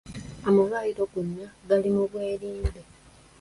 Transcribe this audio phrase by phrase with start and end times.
[0.47, 2.81] Amalwaliro gonna gali mu bwerinde.